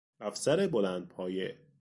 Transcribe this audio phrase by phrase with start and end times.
[0.21, 1.57] افسر بلندپایه